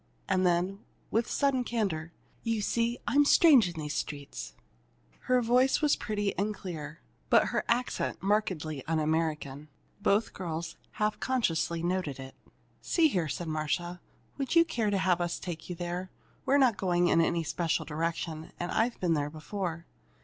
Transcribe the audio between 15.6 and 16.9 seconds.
you there? We're not